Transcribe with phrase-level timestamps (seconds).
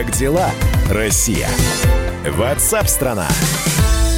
[0.00, 0.50] Как дела,
[0.88, 1.46] Россия?
[2.26, 3.28] Ватсап-страна!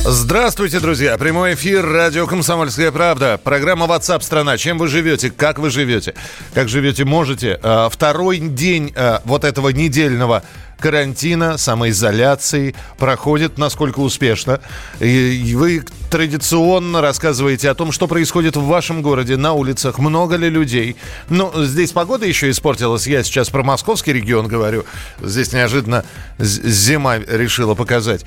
[0.04, 1.18] Здравствуйте, друзья!
[1.18, 3.40] Прямой эфир радио «Комсомольская правда».
[3.42, 4.56] Программа WhatsApp страна».
[4.58, 5.32] Чем вы живете?
[5.32, 6.14] Как вы живете?
[6.54, 7.58] Как живете можете?
[7.64, 10.44] А, второй день а, вот этого недельного
[10.82, 14.60] карантина, самоизоляции проходит насколько успешно.
[15.00, 20.50] И вы традиционно рассказываете о том, что происходит в вашем городе, на улицах, много ли
[20.50, 20.96] людей.
[21.30, 23.06] Ну, здесь погода еще испортилась.
[23.06, 24.84] Я сейчас про московский регион говорю.
[25.20, 26.04] Здесь неожиданно
[26.38, 28.26] зима решила показать,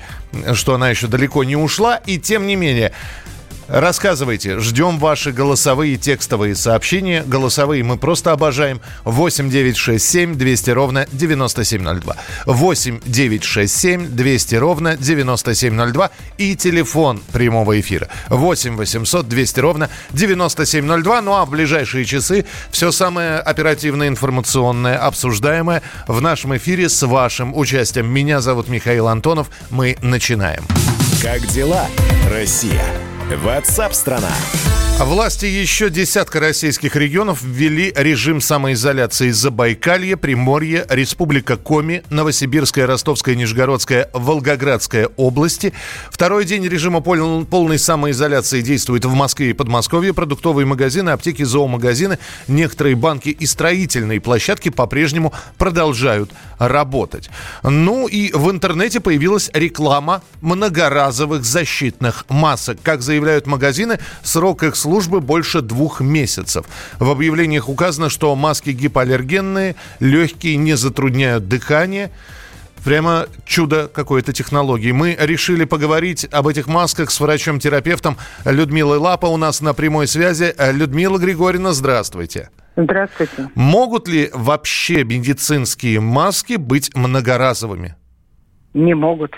[0.54, 1.96] что она еще далеко не ушла.
[2.06, 2.92] И тем не менее,
[3.68, 4.58] Рассказывайте.
[4.60, 7.24] Ждем ваши голосовые текстовые сообщения.
[7.26, 8.80] Голосовые мы просто обожаем.
[9.04, 12.16] 8 9 6 7 200 ровно 9702.
[12.46, 16.10] 8 9 6 7 200 ровно 9702.
[16.38, 18.08] И телефон прямого эфира.
[18.28, 21.22] 8 800 200 ровно 9702.
[21.22, 27.56] Ну а в ближайшие часы все самое оперативное, информационное, обсуждаемое в нашем эфире с вашим
[27.56, 28.06] участием.
[28.06, 29.50] Меня зовут Михаил Антонов.
[29.70, 30.64] Мы начинаем.
[31.20, 31.86] Как дела,
[32.30, 32.84] Россия?
[33.30, 34.32] WhatsApp страна.
[34.98, 44.08] Власти еще десятка российских регионов ввели режим самоизоляции Забайкалье, Приморье, Республика Коми, Новосибирская, Ростовская, Нижегородская,
[44.14, 45.74] Волгоградская области.
[46.10, 50.14] Второй день режима полной самоизоляции действует в Москве и Подмосковье.
[50.14, 52.18] Продуктовые магазины, аптеки, зоомагазины,
[52.48, 57.28] некоторые банки и строительные площадки по-прежнему продолжают работать.
[57.62, 62.78] Ну и в интернете появилась реклама многоразовых защитных масок.
[62.82, 66.66] Как заявляют магазины, срок их службы больше двух месяцев.
[66.98, 72.10] В объявлениях указано, что маски гипоаллергенные, легкие, не затрудняют дыхание.
[72.84, 74.92] Прямо чудо какой-то технологии.
[74.92, 80.54] Мы решили поговорить об этих масках с врачом-терапевтом Людмилой Лапа у нас на прямой связи.
[80.72, 82.50] Людмила Григорьевна, здравствуйте.
[82.76, 83.48] Здравствуйте.
[83.54, 87.96] Могут ли вообще медицинские маски быть многоразовыми?
[88.74, 89.32] Не могут.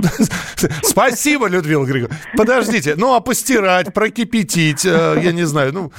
[0.82, 2.16] Спасибо, Людмила Григорьевна.
[2.36, 5.92] Подождите, ну а постирать, прокипятить, э, я не знаю, ну...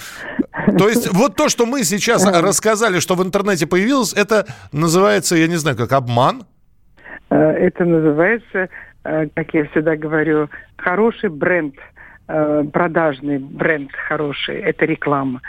[0.78, 5.48] То есть вот то, что мы сейчас рассказали, что в интернете появилось, это называется, я
[5.48, 6.44] не знаю, как обман?
[7.30, 8.70] Э, это называется,
[9.04, 11.76] э, как я всегда говорю, хороший бренд,
[12.72, 15.42] продажный бренд хороший, это реклама.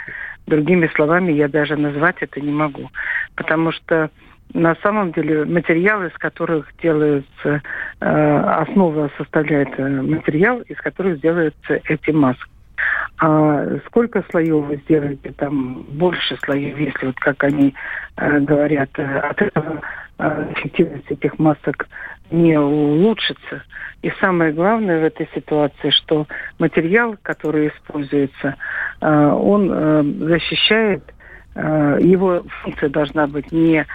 [0.49, 2.91] Другими словами, я даже назвать это не могу.
[3.37, 4.11] Потому что
[4.55, 7.63] на самом деле материалы, из которых делаются,
[8.01, 12.53] э, основа составляет э, материал, из которых делаются эти маски.
[13.19, 17.75] А сколько слоев вы сделаете, там больше слоев, если вот как они
[18.17, 19.81] э, говорят, э, от этого
[20.19, 21.87] э, эффективность этих масок
[22.31, 23.63] не улучшится.
[24.03, 26.27] И самое главное в этой ситуации, что
[26.59, 28.57] материал, который используется,
[29.01, 31.05] он защищает
[31.55, 33.87] его функция должна быть не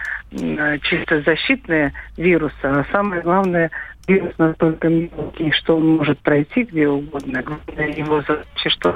[0.82, 3.70] чисто защитная вируса, а самое главное,
[4.06, 7.42] вирус настолько мелкий, что он может пройти где угодно.
[7.42, 8.94] Главное его задача, что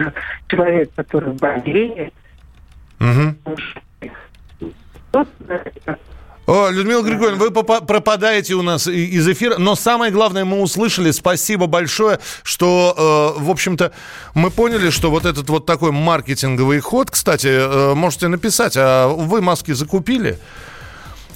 [0.48, 2.12] человек, который болеет,
[3.00, 3.34] угу.
[6.46, 11.12] О, Людмила Григорьевна, вы пропадаете у нас из эфира, но самое главное мы услышали.
[11.12, 13.92] Спасибо большое, что, э, в общем-то,
[14.34, 19.40] мы поняли, что вот этот вот такой маркетинговый ход, кстати, э, можете написать, а вы
[19.40, 20.38] маски закупили?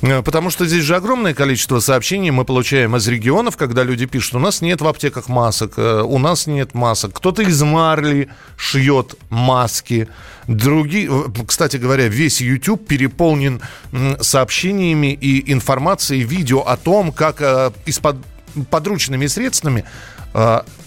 [0.03, 4.34] Э, потому что здесь же огромное количество сообщений мы получаем из регионов, когда люди пишут,
[4.34, 7.12] у нас нет в аптеках масок, э, у нас нет масок.
[7.15, 10.09] Кто-то из марли шьет маски.
[10.47, 11.11] Другие,
[11.47, 13.61] кстати говоря, весь YouTube переполнен
[14.21, 18.17] сообщениями и информацией, видео о том, как э, из-под
[18.71, 19.84] подручными средствами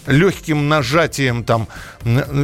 [0.06, 1.68] легким нажатием там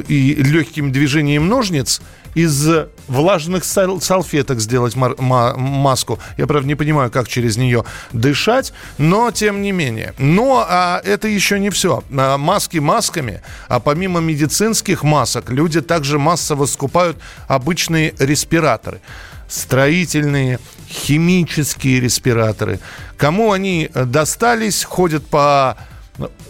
[0.08, 2.00] и легким движением ножниц
[2.36, 2.68] из
[3.08, 6.18] влажных салфеток сделать маску.
[6.36, 10.12] Я, правда, не понимаю, как через нее дышать, но тем не менее.
[10.18, 12.04] Но а, это еще не все.
[12.14, 17.16] А, маски масками, а помимо медицинских масок, люди также массово скупают
[17.48, 19.00] обычные респираторы
[19.48, 20.58] строительные,
[20.88, 22.80] химические респираторы.
[23.16, 25.76] Кому они достались, ходят по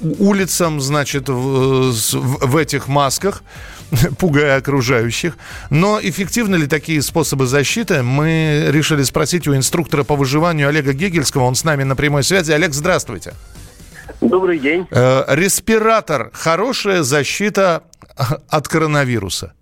[0.00, 3.42] улицам, значит, в, в этих масках.
[4.18, 5.36] пугая окружающих.
[5.70, 8.02] Но эффективны ли такие способы защиты?
[8.02, 11.42] Мы решили спросить у инструктора по выживанию Олега Гегельского.
[11.42, 12.52] Он с нами на прямой связи.
[12.52, 13.34] Олег, здравствуйте.
[14.20, 14.86] Добрый день.
[14.90, 17.82] Э, респиратор– хорошая защита
[18.48, 19.52] от коронавируса?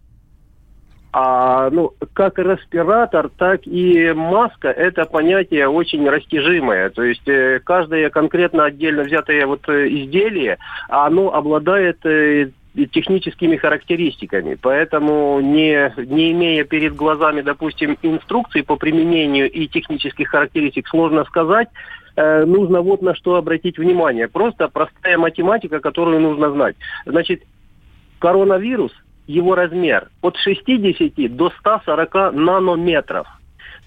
[1.16, 6.90] А, ну, как респиратор, так и маска– это понятие очень растяжимое.
[6.90, 10.58] То есть э, каждое конкретно отдельно взятое вот э, изделие,
[10.88, 12.50] оно обладает э,
[12.92, 14.58] техническими характеристиками.
[14.60, 21.68] Поэтому, не, не имея перед глазами, допустим, инструкции по применению и технических характеристик, сложно сказать,
[22.16, 24.26] нужно вот на что обратить внимание.
[24.26, 26.74] Просто простая математика, которую нужно знать.
[27.06, 27.44] Значит,
[28.18, 28.92] коронавирус,
[29.26, 33.26] его размер от 60 до 140 нанометров–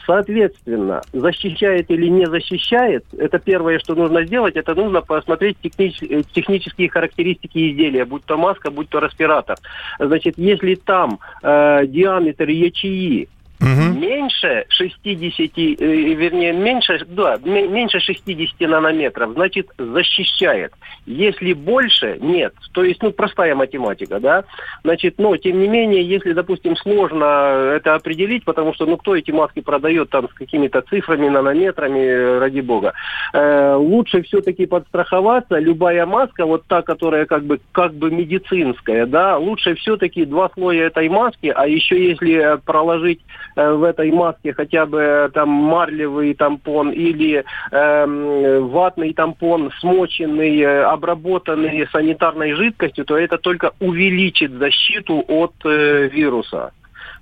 [0.07, 6.23] Соответственно, защищает или не защищает, это первое, что нужно сделать, это нужно посмотреть технич, э,
[6.31, 9.57] технические характеристики изделия, будь то маска, будь то респиратор.
[9.99, 13.27] Значит, если там э, диаметр ячеи
[13.67, 13.99] Угу.
[13.99, 20.73] Меньше 60, э, вернее, меньше, да, меньше 60 нанометров, значит, защищает.
[21.05, 22.53] Если больше, нет.
[22.73, 24.43] То есть, ну, простая математика, да.
[24.83, 29.31] Значит, но, тем не менее, если, допустим, сложно это определить, потому что, ну, кто эти
[29.31, 32.93] маски продает там с какими-то цифрами, нанометрами, ради бога,
[33.33, 35.59] э, лучше все-таки подстраховаться.
[35.59, 40.87] Любая маска, вот та, которая как бы, как бы медицинская, да, лучше все-таки два слоя
[40.87, 43.19] этой маски, а еще если проложить
[43.56, 50.59] Э, в этой маске хотя бы э, там марлевый тампон или э, ватный тампон, смоченный,
[50.59, 56.71] э, обработанный санитарной жидкостью, то это только увеличит защиту от э, вируса.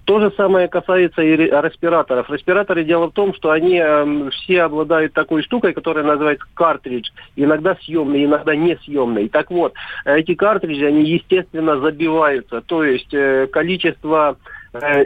[0.04, 2.30] То же самое касается и респираторов.
[2.30, 7.10] Респираторы дело в том, что они э, все обладают такой штукой, которая называется картридж.
[7.36, 9.30] Иногда съемный, иногда несъемный.
[9.30, 9.74] Так вот,
[10.04, 12.62] эти картриджи, они естественно забиваются.
[12.62, 14.55] То есть э, количество Э,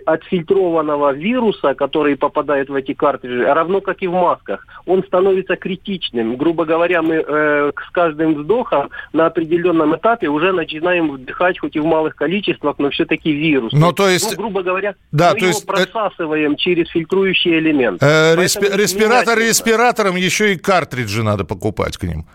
[0.05, 6.35] отфильтрованного вируса, который попадает в эти картриджи, равно как и в масках, он становится критичным.
[6.37, 11.79] Грубо говоря, мы э, с каждым вздохом на определенном этапе уже начинаем вдыхать, хоть и
[11.79, 13.71] в малых количествах, но все-таки вирус.
[13.73, 14.31] Но то есть...
[14.31, 15.63] Ну, грубо говоря, да, мы то его есть...
[15.63, 18.01] Э, просасываем через фильтрующий элемент.
[18.01, 18.67] Э, респи...
[18.71, 22.25] Респиратор респиратором еще и картриджи надо покупать к ним.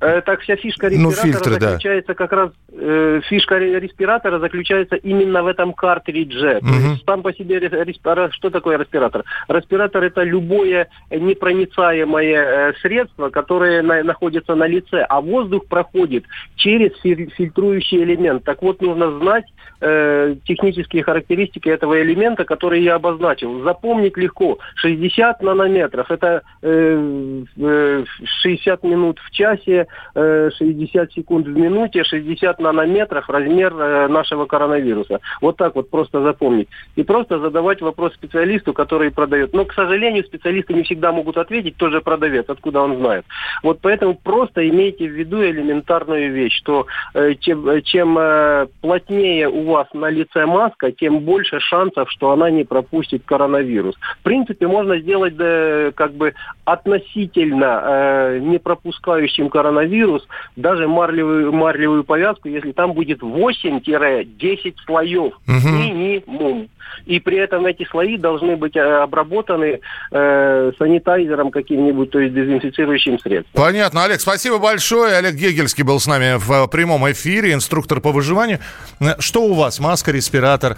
[0.00, 2.14] Это вся фишка респиратора ну, фильтры, заключается да.
[2.14, 6.58] как раз э, фишка респиратора заключается именно в этом картридже.
[6.58, 6.66] Угу.
[6.66, 9.24] То есть сам по себе респиратор, что такое респиратор?
[9.48, 16.24] Респиратор это любое непроницаемое э, средство, которое на, находится на лице, а воздух проходит
[16.54, 18.44] через фильтрующий элемент.
[18.44, 19.46] Так вот нужно знать
[19.80, 23.62] э, технические характеристики этого элемента, которые я обозначил.
[23.62, 24.58] Запомнить легко.
[24.76, 28.04] 60 нанометров это э, э,
[28.42, 35.20] 60 минут в часе 60 секунд в минуте, 60 нанометров размер э, нашего коронавируса.
[35.40, 36.68] Вот так вот просто запомнить.
[36.96, 39.52] И просто задавать вопрос специалисту, который продает.
[39.52, 43.24] Но, к сожалению, специалисты не всегда могут ответить, тоже продавец, откуда он знает.
[43.62, 49.64] Вот поэтому просто имейте в виду элементарную вещь, что э, чем, чем э, плотнее у
[49.64, 53.94] вас на лице маска, тем больше шансов, что она не пропустит коронавирус.
[54.20, 56.34] В принципе, можно сделать да, как бы
[56.64, 60.26] относительно э, не пропускающим коронавирус коронавирус,
[60.56, 65.68] даже марлевую, марлевую повязку, если там будет 8-10 слоев угу.
[65.68, 66.68] минимум.
[67.06, 69.80] И при этом эти слои должны быть э, обработаны
[70.10, 73.62] э, санитайзером каким-нибудь, то есть дезинфицирующим средством.
[73.62, 74.04] Понятно.
[74.04, 75.16] Олег, спасибо большое.
[75.16, 78.58] Олег Гегельский был с нами в э, прямом эфире, инструктор по выживанию.
[79.00, 79.80] Э, что у вас?
[79.80, 80.76] Маска, респиратор,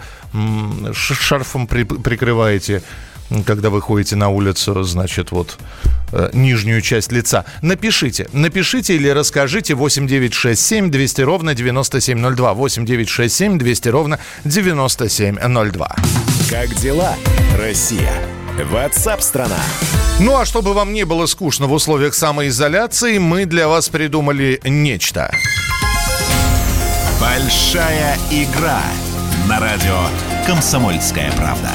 [0.93, 2.81] шарфом при, прикрываете?
[3.45, 5.57] Когда вы ходите на улицу, значит, вот
[6.11, 7.45] э, нижнюю часть лица.
[7.61, 12.53] Напишите, напишите или расскажите 8967 200 ровно 9702.
[12.53, 15.95] 8967 200 ровно 9702.
[16.49, 17.15] Как дела,
[17.57, 18.13] Россия?
[18.65, 19.59] Ватсап-страна!
[20.19, 25.31] Ну а чтобы вам не было скучно в условиях самоизоляции, мы для вас придумали нечто.
[27.19, 28.81] Большая игра
[29.47, 29.99] на радио
[30.45, 31.69] «Комсомольская правда».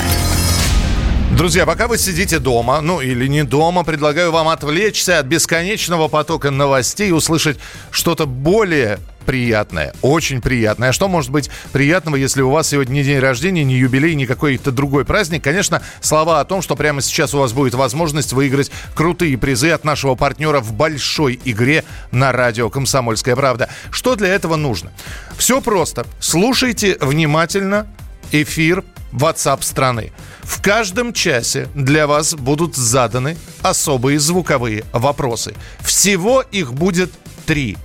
[1.36, 6.50] Друзья, пока вы сидите дома, ну или не дома, предлагаю вам отвлечься от бесконечного потока
[6.50, 7.58] новостей и услышать
[7.90, 10.88] что-то более приятное, очень приятное.
[10.88, 14.24] А что может быть приятного, если у вас сегодня не день рождения, не юбилей, не
[14.24, 15.44] какой-то другой праздник?
[15.44, 19.84] Конечно, слова о том, что прямо сейчас у вас будет возможность выиграть крутые призы от
[19.84, 23.68] нашего партнера в большой игре на радио «Комсомольская правда».
[23.90, 24.90] Что для этого нужно?
[25.36, 26.06] Все просто.
[26.18, 27.86] Слушайте внимательно
[28.32, 30.12] эфир WhatsApp страны.
[30.42, 35.54] В каждом часе для вас будут заданы особые звуковые вопросы.
[35.80, 37.12] Всего их будет
[37.46, 37.76] три.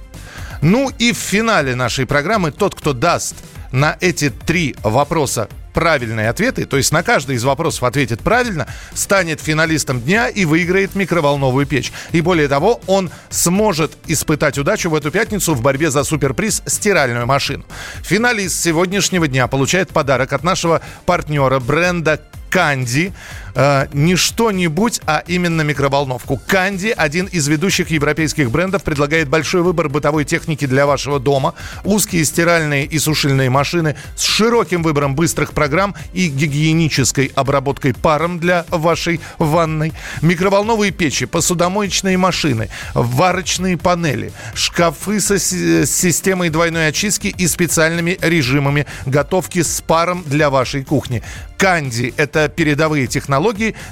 [0.61, 3.35] Ну и в финале нашей программы тот, кто даст
[3.71, 9.39] на эти три вопроса правильные ответы, то есть на каждый из вопросов ответит правильно, станет
[9.39, 11.91] финалистом дня и выиграет микроволновую печь.
[12.11, 17.25] И более того, он сможет испытать удачу в эту пятницу в борьбе за суперприз стиральную
[17.25, 17.63] машину.
[18.03, 23.13] Финалист сегодняшнего дня получает подарок от нашего партнера бренда Канди.
[23.55, 26.41] Э, не что-нибудь, а именно микроволновку.
[26.47, 31.53] Канди, один из ведущих европейских брендов, предлагает большой выбор бытовой техники для вашего дома.
[31.83, 38.65] Узкие стиральные и сушильные машины с широким выбором быстрых программ и гигиенической обработкой паром для
[38.69, 39.93] вашей ванной.
[40.21, 48.85] Микроволновые печи, посудомоечные машины, варочные панели, шкафы со с системой двойной очистки и специальными режимами
[49.05, 51.23] готовки с паром для вашей кухни.
[51.57, 53.40] Канди– это передовые технологии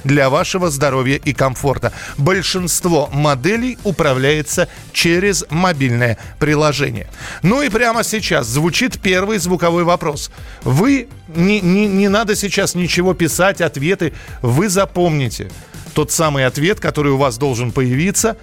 [0.04, 1.92] для вашего здоровья и комфорта.
[2.18, 7.08] Большинство моделей управляется через мобильное приложение.
[7.42, 10.30] Ну и прямо сейчас звучит первый звуковой вопрос.
[10.62, 14.12] Вы, не, не, не надо сейчас ничего писать, ответы.
[14.42, 15.50] Вы запомните
[15.94, 18.36] тот самый ответ, который у вас должен появиться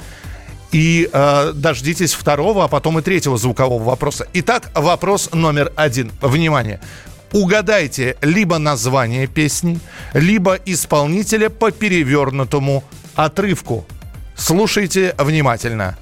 [0.71, 4.27] и э, дождитесь второго, а потом и третьего звукового вопроса.
[4.33, 6.11] Итак, вопрос номер один.
[6.21, 6.81] Внимание.
[7.33, 9.79] Угадайте либо название песни,
[10.13, 12.83] либо исполнителя по перевернутому
[13.15, 13.85] отрывку.
[14.35, 15.97] Слушайте внимательно.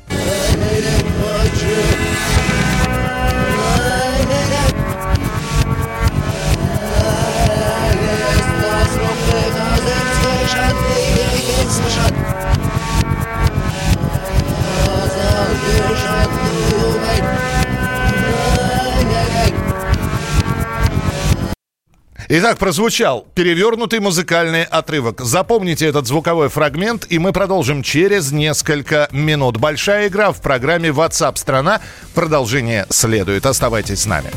[22.37, 25.21] Итак, прозвучал перевернутый музыкальный отрывок.
[25.21, 29.55] Запомните этот звуковой фрагмент, и мы продолжим через несколько минут.
[29.55, 31.79] Большая игра в программе WhatsApp страна.
[32.13, 33.45] Продолжение следует.
[33.45, 34.31] Оставайтесь с нами.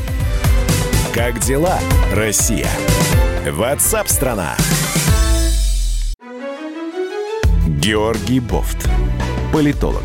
[1.12, 1.80] Как дела,
[2.14, 2.70] Россия?
[3.44, 4.56] WhatsApp страна.
[7.66, 8.88] Георгий Бофт.
[9.52, 10.04] Политолог,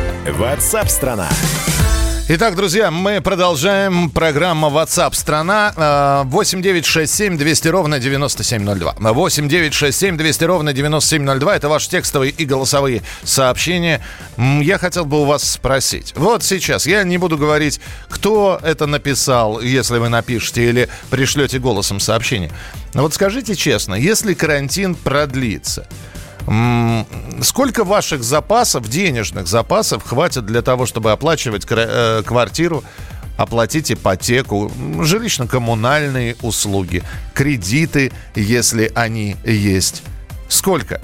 [0.27, 1.29] Ватсап-страна!
[2.27, 4.09] Итак, друзья, мы продолжаем.
[4.11, 8.95] Программа WhatsApp страна 8967 200 ровно 9702.
[8.99, 11.55] 8967 200 ровно 9702.
[11.55, 13.99] Это ваши текстовые и голосовые сообщения.
[14.37, 16.13] Я хотел бы у вас спросить.
[16.15, 21.99] Вот сейчас я не буду говорить, кто это написал, если вы напишете или пришлете голосом
[21.99, 22.51] сообщение.
[22.93, 25.87] Но вот скажите честно, если карантин продлится,
[27.41, 32.83] Сколько ваших запасов, денежных запасов хватит для того, чтобы оплачивать э, квартиру,
[33.37, 40.03] оплатить ипотеку, жилищно-коммунальные услуги, кредиты, если они есть?
[40.47, 41.01] Сколько?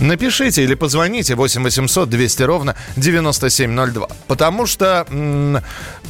[0.00, 4.08] Напишите или позвоните 8 800 200 ровно 9702.
[4.26, 5.62] Потому что м-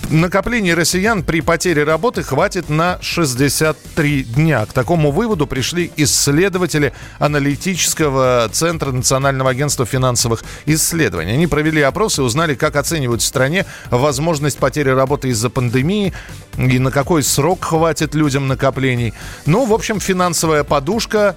[0.08, 4.64] накоплений россиян при потере работы хватит на 63 дня.
[4.64, 11.32] К такому выводу пришли исследователи аналитического центра Национального агентства финансовых исследований.
[11.32, 16.14] Они провели опрос и узнали, как оценивают в стране возможность потери работы из-за пандемии
[16.56, 19.12] и на какой срок хватит людям накоплений.
[19.44, 21.36] Ну, в общем, финансовая подушка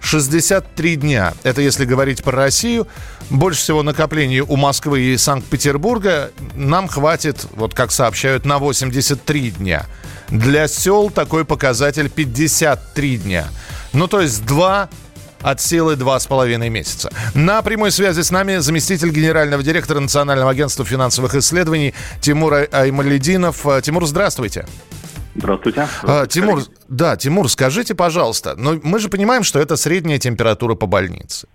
[0.00, 1.34] 63 дня.
[1.42, 2.86] Это если говорить про Россию.
[3.30, 6.30] Больше всего накоплений у Москвы и Санкт-Петербурга.
[6.54, 9.86] Нам хватит, вот как сообщают, на 83 дня.
[10.28, 13.48] Для сел такой показатель 53 дня.
[13.92, 14.88] Ну, то есть два
[15.40, 17.10] от силы два с половиной месяца.
[17.34, 23.64] На прямой связи с нами заместитель генерального директора Национального агентства финансовых исследований Тимур Аймалединов.
[23.82, 24.66] Тимур, здравствуйте.
[25.38, 25.88] Здравствуйте.
[26.02, 30.86] А, Тимур, да, Тимур, скажите, пожалуйста, но мы же понимаем, что это средняя температура по
[30.86, 31.48] больнице.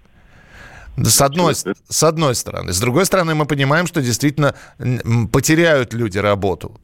[0.95, 2.71] С одной, с одной стороны.
[2.71, 4.53] С другой стороны, мы понимаем, что действительно
[5.31, 6.79] потеряют люди работу,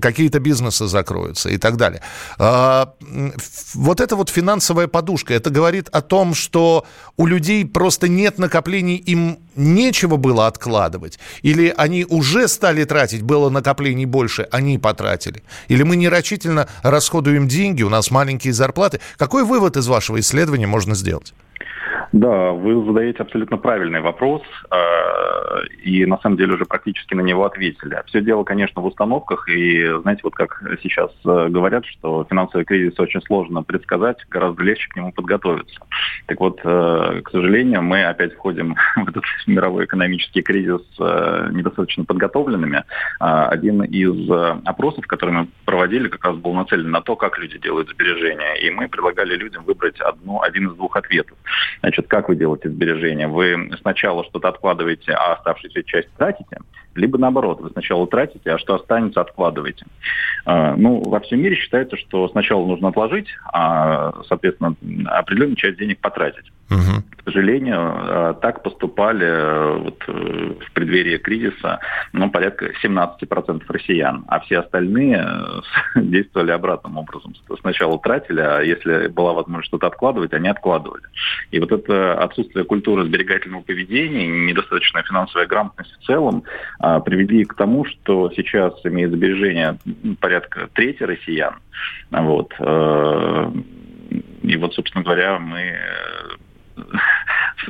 [0.00, 2.02] какие-то бизнесы закроются и так далее.
[2.38, 2.94] А,
[3.74, 6.84] вот эта вот финансовая подушка, это говорит о том, что
[7.16, 11.20] у людей просто нет накоплений, им нечего было откладывать.
[11.42, 15.42] Или они уже стали тратить, было накоплений больше, они потратили.
[15.68, 19.00] Или мы нерочительно расходуем деньги, у нас маленькие зарплаты.
[19.16, 21.32] Какой вывод из вашего исследования можно сделать?
[22.12, 27.46] Да, вы задаете абсолютно правильный вопрос, э, и на самом деле уже практически на него
[27.46, 28.02] ответили.
[28.06, 33.00] Все дело, конечно, в установках, и знаете, вот как сейчас э, говорят, что финансовый кризис
[33.00, 35.80] очень сложно предсказать, гораздо легче к нему подготовиться.
[36.26, 42.84] Так вот, э, к сожалению, мы опять входим в этот мировой экономический кризис недостаточно подготовленными.
[43.18, 44.30] Один из
[44.64, 48.70] опросов, который мы проводили, как раз был нацелен на то, как люди делают сбережения, и
[48.70, 51.36] мы предлагали людям выбрать одну, один из двух ответов.
[51.80, 53.28] Значит, Значит, как вы делаете сбережения?
[53.28, 56.58] Вы сначала что-то откладываете, а оставшуюся часть тратите,
[56.94, 59.86] либо наоборот, вы сначала тратите, а что останется, откладываете.
[60.44, 64.74] А, ну, во всем мире считается, что сначала нужно отложить, а, соответственно,
[65.06, 66.52] определенную часть денег потратить.
[66.70, 67.02] Угу.
[67.16, 71.80] К сожалению, а, так поступали э, вот, э, в преддверии кризиса
[72.12, 75.60] ну, порядка 17% россиян, а все остальные э,
[76.00, 77.34] действовали обратным образом.
[77.60, 81.02] Сначала тратили, а если была возможность что-то откладывать, они откладывали.
[81.50, 86.42] И вот это отсутствие культуры сберегательного поведения, недостаточная финансовая грамотность в целом
[87.04, 89.78] привели к тому, что сейчас имеет сбережения
[90.20, 91.54] порядка трети россиян.
[92.10, 92.52] Вот.
[94.42, 95.76] И вот, собственно говоря, мы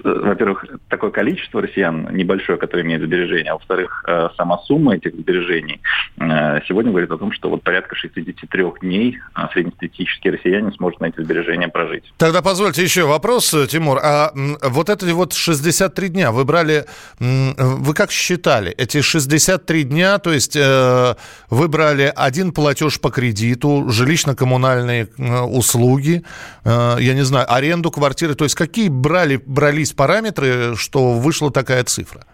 [0.02, 5.80] во-первых, такое количество россиян небольшое, которое имеет сбережения, а во-вторых, э, сама сумма этих сбережений
[6.18, 11.06] э, сегодня говорит о том, что вот порядка 63 дней э, среднестатистический россиянин сможет на
[11.06, 12.04] эти сбережения прожить.
[12.16, 13.98] Тогда позвольте еще вопрос, Тимур.
[14.02, 14.32] А
[14.62, 16.84] вот эти вот 63 дня вы брали,
[17.18, 18.72] вы как считали?
[18.72, 25.08] Эти 63 дня, то есть вы брали один платеж по кредиту, жилищно-коммунальные
[25.46, 26.22] услуги,
[26.64, 29.36] я не знаю, аренду квартиры, то есть какие брали,
[29.82, 32.24] брались параметры, что вышла такая цифра?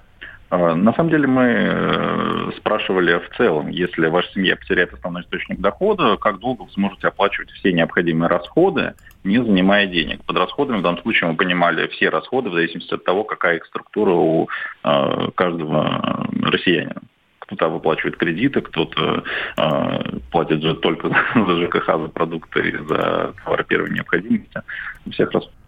[0.50, 5.60] А, на самом деле мы э, спрашивали в целом, если ваша семья потеряет основной источник
[5.60, 10.24] дохода, как долго вы сможете оплачивать все необходимые расходы, не занимая денег.
[10.24, 13.66] Под расходами в данном случае мы понимали все расходы в зависимости от того, какая их
[13.66, 14.48] структура у
[14.84, 17.02] э, каждого россиянина
[17.40, 19.24] кто-то выплачивает кредиты, кто-то
[19.56, 24.60] э, платит только за ЖКХ, за продукты за товары первой необходимости.
[25.06, 25.58] У всех расходов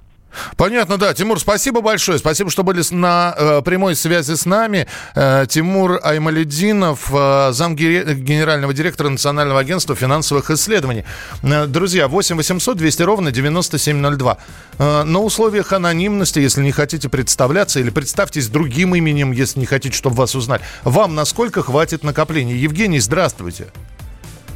[0.56, 1.14] Понятно, да.
[1.14, 2.18] Тимур, спасибо большое.
[2.18, 4.87] Спасибо, что были на э, прямой связи с нами.
[5.14, 11.04] Э, Тимур Аймалединов, э, зам генерального директора Национального агентства финансовых исследований.
[11.42, 14.38] Э, друзья, 8 800 200 ровно 9702.
[14.78, 19.96] Э, на условиях анонимности, если не хотите представляться, или представьтесь другим именем, если не хотите,
[19.96, 20.62] чтобы вас узнали.
[20.84, 22.56] Вам насколько хватит накопления?
[22.56, 23.68] Евгений, здравствуйте.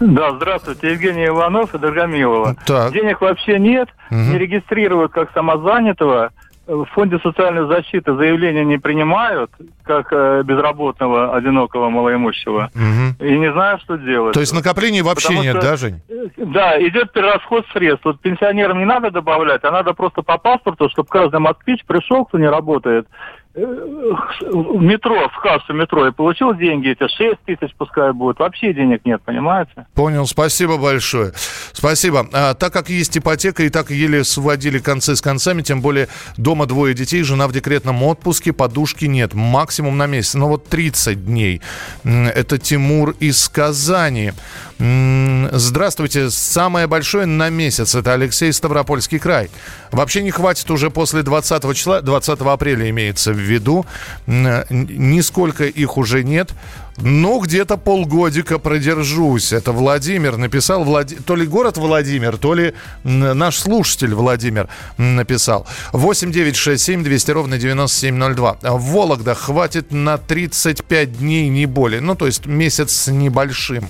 [0.00, 2.56] Да, здравствуйте, Евгений Иванов и Драгомилова.
[2.66, 2.92] Так.
[2.92, 4.18] Денег вообще нет, угу.
[4.18, 6.30] не регистрируют как самозанятого.
[6.66, 9.50] В фонде социальной защиты заявления не принимают,
[9.82, 12.70] как э, безработного, одинокого, малоимущего.
[12.74, 13.22] Угу.
[13.22, 14.32] И не знаю, что делать.
[14.32, 16.00] То есть накоплений вообще Потому нет, что, да, Жень?
[16.38, 18.06] Да, идет перерасход средств.
[18.06, 22.38] Вот пенсионерам не надо добавлять, а надо просто по паспорту, чтобы каждый москвич пришел, кто
[22.38, 23.06] не работает,
[23.54, 28.40] в метро, в кассу метро и получил деньги, это 6 тысяч пускай будет.
[28.40, 29.86] Вообще денег нет, понимаете?
[29.94, 31.32] Понял, спасибо большое.
[31.72, 32.26] Спасибо.
[32.32, 36.66] А, так как есть ипотека и так еле сводили концы с концами, тем более дома
[36.66, 40.34] двое детей, жена в декретном отпуске, подушки нет, максимум на месяц.
[40.34, 41.62] Но вот 30 дней.
[42.02, 44.32] Это Тимур из Казани.
[44.78, 46.30] Здравствуйте.
[46.30, 47.94] Самое большое на месяц.
[47.94, 49.50] Это Алексей Ставропольский край.
[49.92, 53.86] Вообще не хватит уже после 20 числа, 20 апреля имеется в виду.
[54.26, 56.50] Нисколько их уже нет.
[56.98, 59.52] Ну, где-то полгодика продержусь.
[59.52, 60.84] Это Владимир написал.
[60.84, 61.16] Влади...
[61.16, 65.66] То ли город Владимир, то ли наш слушатель Владимир написал.
[65.92, 68.58] 8 9 6 7 200 ровно 9702.
[68.62, 72.00] В Вологда хватит на 35 дней, не более.
[72.00, 73.88] Ну, то есть месяц с небольшим.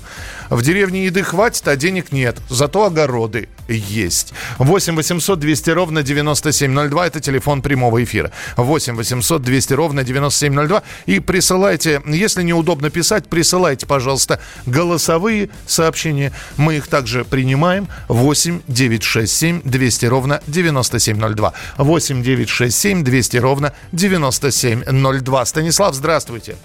[0.49, 2.39] В деревне еды хватит, а денег нет.
[2.49, 4.33] Зато огороды есть.
[4.59, 7.07] 8 800 200 ровно 9702.
[7.07, 8.31] Это телефон прямого эфира.
[8.57, 10.83] 8 800 200 ровно 9702.
[11.07, 16.33] И присылайте, если неудобно писать, присылайте, пожалуйста, голосовые сообщения.
[16.57, 17.89] Мы их также принимаем.
[18.09, 21.53] 8 967 200 ровно 9702.
[21.79, 25.45] 8 967 200 ровно 9702.
[25.45, 26.57] Станислав, здравствуйте.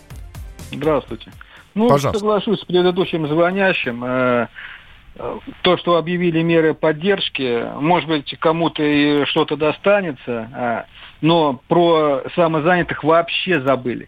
[0.72, 1.32] Здравствуйте.
[1.76, 2.20] Ну, Пожалуйста.
[2.20, 4.04] соглашусь с предыдущим звонящим.
[5.62, 10.86] То, что объявили меры поддержки, может быть, кому-то и что-то достанется, а,
[11.22, 14.08] но про самозанятых вообще забыли.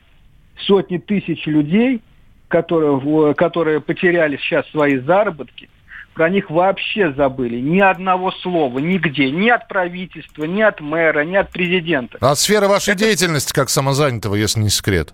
[0.65, 2.01] Сотни тысяч людей,
[2.47, 5.69] которые, которые потеряли сейчас свои заработки,
[6.13, 7.59] про них вообще забыли.
[7.59, 9.31] Ни одного слова, нигде.
[9.31, 12.17] Ни от правительства, ни от мэра, ни от президента.
[12.21, 13.05] А сфера вашей Это...
[13.05, 15.13] деятельности как самозанятого, если не секрет?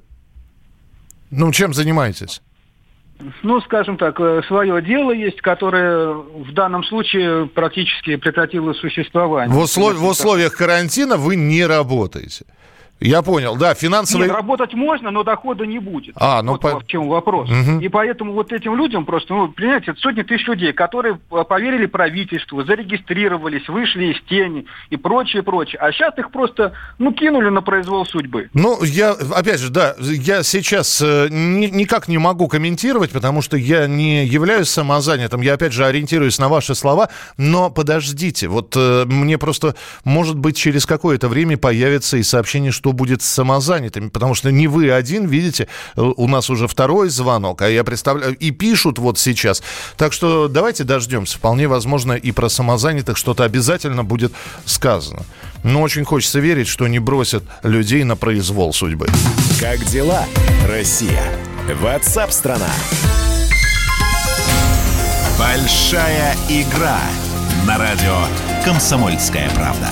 [1.29, 2.41] Ну, чем занимаетесь?
[3.41, 9.55] Ну, скажем так, э, свое дело есть, которое в данном случае практически прекратило существование.
[9.55, 9.95] В, услов...
[9.95, 12.45] в условиях карантина вы не работаете?
[12.99, 14.27] Я понял, да, финансовые...
[14.27, 16.15] Нет, работать можно, но дохода не будет.
[16.17, 16.53] А, ну...
[16.53, 16.79] Вот по...
[16.79, 17.49] в чем вопрос.
[17.49, 17.79] Угу.
[17.79, 23.67] И поэтому вот этим людям просто, ну, понимаете, сотни тысяч людей, которые поверили правительству, зарегистрировались,
[23.69, 25.79] вышли из тени и прочее, прочее.
[25.79, 28.49] А сейчас их просто, ну, кинули на произвол судьбы.
[28.53, 33.57] Ну, я, опять же, да, я сейчас э, ни, никак не могу комментировать, потому что
[33.57, 39.05] я не являюсь самозанятым, я, опять же, ориентируюсь на ваши слова, но подождите, вот э,
[39.05, 44.07] мне просто, может быть, через какое-то время появится и сообщение, что что будет с самозанятыми,
[44.07, 48.51] потому что не вы один, видите, у нас уже второй звонок, а я представляю, и
[48.51, 49.61] пишут вот сейчас.
[49.97, 51.37] Так что давайте дождемся.
[51.37, 54.31] Вполне возможно, и про самозанятых что-то обязательно будет
[54.63, 55.23] сказано.
[55.63, 59.07] Но очень хочется верить, что не бросят людей на произвол судьбы.
[59.59, 60.23] Как дела,
[60.65, 61.23] Россия?
[61.81, 62.71] Ватсап-страна!
[65.37, 67.01] Большая игра
[67.65, 68.17] на радио
[68.63, 69.89] «Комсомольская правда».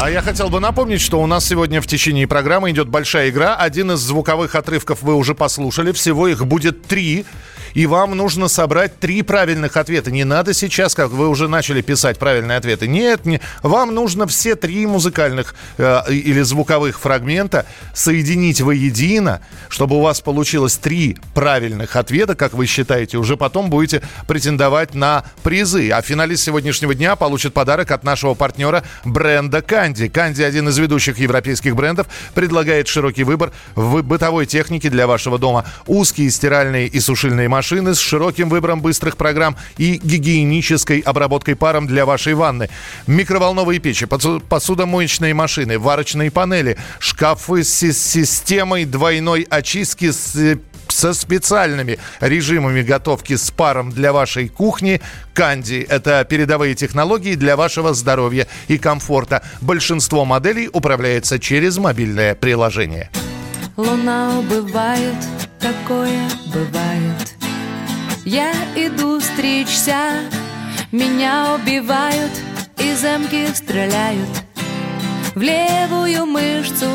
[0.00, 3.56] А я хотел бы напомнить, что у нас сегодня в течение программы идет большая игра.
[3.56, 5.90] Один из звуковых отрывков вы уже послушали.
[5.90, 7.26] Всего их будет три
[7.74, 10.10] и вам нужно собрать три правильных ответа.
[10.10, 12.88] Не надо сейчас, как вы уже начали писать правильные ответы.
[12.88, 20.00] Нет, не, вам нужно все три музыкальных э, или звуковых фрагмента соединить воедино, чтобы у
[20.00, 23.18] вас получилось три правильных ответа, как вы считаете.
[23.18, 25.90] Уже потом будете претендовать на призы.
[25.90, 30.08] А финалист сегодняшнего дня получит подарок от нашего партнера бренда Канди.
[30.08, 35.64] Канди один из ведущих европейских брендов, предлагает широкий выбор в бытовой технике для вашего дома.
[35.86, 41.88] Узкие стиральные и сушильные машины машины с широким выбором быстрых программ и гигиенической обработкой паром
[41.88, 42.70] для вашей ванны.
[43.08, 52.82] Микроволновые печи, посудомоечные машины, варочные панели, шкафы с системой двойной очистки с со специальными режимами
[52.82, 55.00] готовки с паром для вашей кухни.
[55.34, 59.42] Канди– это передовые технологии для вашего здоровья и комфорта.
[59.60, 63.10] Большинство моделей управляется через мобильное приложение.
[63.76, 65.14] Луна убывает,
[65.60, 67.37] такое бывает.
[68.24, 70.22] Я иду стричься,
[70.92, 72.32] меня убивают
[72.78, 74.28] и замки стреляют
[75.34, 76.90] в левую мышцу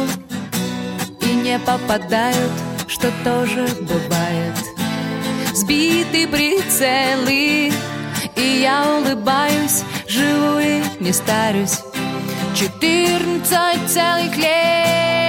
[1.21, 2.51] и не попадают,
[2.87, 4.53] что тоже бывает.
[5.53, 7.71] Сбиты прицелы,
[8.35, 11.79] и я улыбаюсь, живу и не старюсь.
[12.53, 15.22] Четырнадцать целых лет.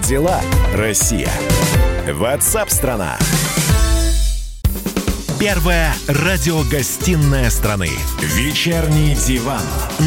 [0.00, 0.40] Дела,
[0.74, 1.30] Россия?
[2.08, 3.18] Ватсап-страна!
[5.38, 7.90] Первая радиогостинная страны.
[8.20, 9.60] Вечерний диван.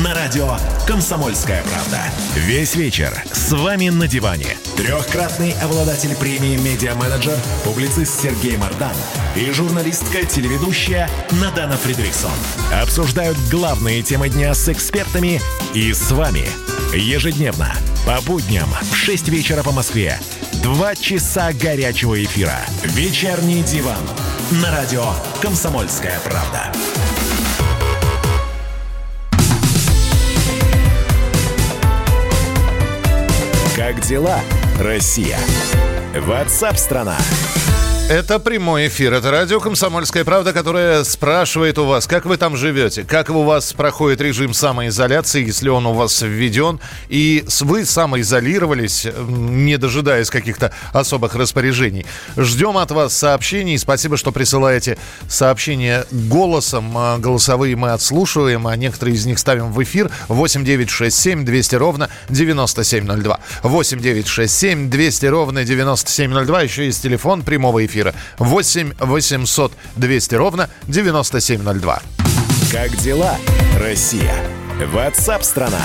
[0.04, 2.00] На радио «Комсомольская правда».
[2.36, 4.58] Весь вечер с вами на диване.
[4.78, 8.95] Трехкратный обладатель премии «Медиа-менеджер», публицист Сергей Мардан
[9.36, 11.08] и журналистка-телеведущая
[11.39, 12.32] Надана Фридриксон.
[12.73, 15.39] Обсуждают главные темы дня с экспертами
[15.76, 16.47] и с вами.
[16.93, 17.73] Ежедневно
[18.06, 20.19] по будням в 6 вечера по Москве.
[20.63, 22.58] Два часа горячего эфира.
[22.84, 24.02] Вечерний диван.
[24.63, 25.06] На радио
[25.41, 26.71] «Комсомольская правда».
[33.76, 34.39] Как дела,
[34.80, 35.38] Россия?
[36.15, 37.17] Ватсап-страна!
[37.17, 37.77] страна
[38.10, 39.12] Это прямой эфир.
[39.12, 43.74] Это радио «Комсомольская правда», которая спрашивает у вас, как вы там живете, как у вас
[43.74, 51.36] проходит режим самоизоляции, если он у вас введен, и вы самоизолировались, не дожидаясь каких-то особых
[51.36, 52.06] распоряжений.
[52.38, 53.78] Ждем от вас сообщений.
[53.78, 56.98] Спасибо, что присылаете сообщения голосом.
[56.98, 60.10] А, голосовые мы отслушиваем, а некоторые из них ставим в эфир.
[60.30, 63.39] 8 9 6 7 200 ровно 9702.
[63.63, 66.62] 8 9 6 7 200 ровно 9702.
[66.62, 72.01] Еще есть телефон прямого эфира эфира 8 800 200 ровно 9702.
[72.71, 73.38] Как дела,
[73.79, 74.36] Россия?
[74.93, 75.81] Ватсап-страна!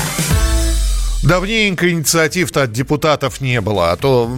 [1.22, 4.28] Давненько инициатив-то от депутатов не было, а то,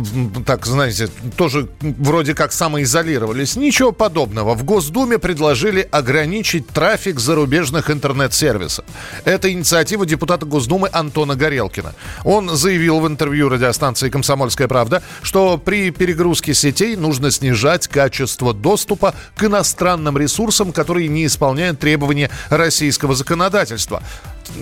[0.44, 3.56] так, знаете, тоже вроде как самоизолировались.
[3.56, 4.54] Ничего подобного.
[4.54, 8.84] В Госдуме предложили ограничить трафик зарубежных интернет-сервисов.
[9.24, 11.94] Это инициатива депутата Госдумы Антона Горелкина.
[12.22, 19.14] Он заявил в интервью радиостанции «Комсомольская правда», что при перегрузке сетей нужно снижать качество доступа
[19.36, 24.02] к иностранным ресурсам, которые не исполняют требования российского законодательства.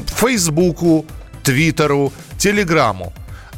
[0.07, 1.05] Фейсбуку,
[1.43, 3.13] Твиттеру, Телеграму.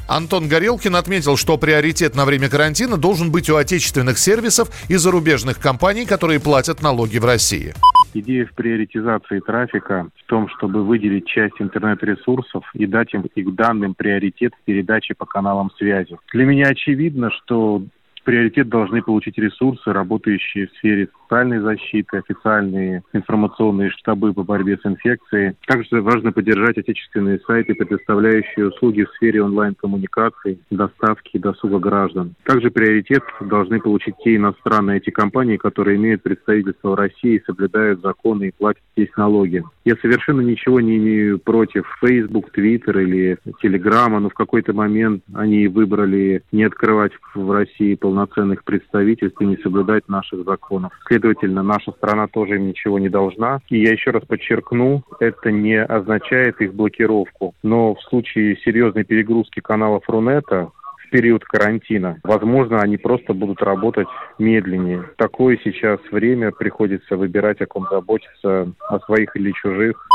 [0.09, 5.59] Антон Горелкин отметил, что приоритет на время карантина должен быть у отечественных сервисов и зарубежных
[5.59, 7.73] компаний, которые платят налоги в России.
[8.13, 13.95] Идея в приоритизации трафика в том, чтобы выделить часть интернет-ресурсов и дать им их данным
[13.95, 16.17] приоритет в передаче по каналам связи.
[16.33, 17.83] Для меня очевидно, что
[18.25, 24.87] приоритет должны получить ресурсы, работающие в сфере социальной защиты, официальные информационные штабы по борьбе с
[24.87, 25.55] инфекцией.
[25.67, 32.35] Также важно поддержать отечественные сайты, предоставляющие услуги в сфере онлайн-коммуникаций, доставки и досуга граждан.
[32.45, 38.49] Также приоритет должны получить те иностранные эти компании, которые имеют представительство в России, соблюдают законы
[38.49, 39.63] и платят здесь налоги.
[39.85, 45.69] Я совершенно ничего не имею против Facebook, Twitter или Telegram, но в какой-то момент они
[45.69, 50.93] выбрали не открывать в России полномочия полноценных представительств и не соблюдать наших законов.
[51.09, 53.61] Следовательно, наша страна тоже им ничего не должна.
[53.69, 57.55] И я еще раз подчеркну, это не означает их блокировку.
[57.63, 62.19] Но в случае серьезной перегрузки каналов Рунета в период карантина.
[62.23, 65.11] Возможно, они просто будут работать медленнее.
[65.17, 70.07] Такое сейчас время, приходится выбирать, о ком заботиться, о своих или чужих.